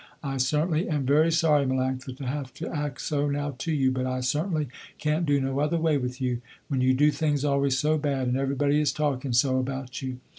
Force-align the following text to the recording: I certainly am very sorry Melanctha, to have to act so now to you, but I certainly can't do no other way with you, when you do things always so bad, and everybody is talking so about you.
I 0.23 0.37
certainly 0.37 0.89
am 0.89 1.05
very 1.05 1.31
sorry 1.31 1.63
Melanctha, 1.63 2.17
to 2.17 2.25
have 2.25 2.55
to 2.55 2.75
act 2.75 3.01
so 3.01 3.29
now 3.29 3.53
to 3.59 3.71
you, 3.71 3.91
but 3.91 4.07
I 4.07 4.21
certainly 4.21 4.67
can't 4.97 5.27
do 5.27 5.39
no 5.39 5.59
other 5.59 5.77
way 5.77 5.99
with 5.99 6.19
you, 6.19 6.41
when 6.69 6.81
you 6.81 6.95
do 6.95 7.11
things 7.11 7.45
always 7.45 7.77
so 7.77 7.99
bad, 7.99 8.27
and 8.27 8.35
everybody 8.35 8.81
is 8.81 8.91
talking 8.91 9.31
so 9.31 9.59
about 9.59 10.01
you. 10.01 10.17